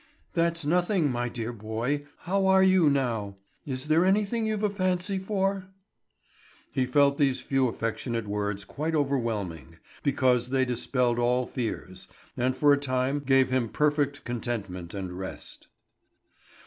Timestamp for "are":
2.47-2.63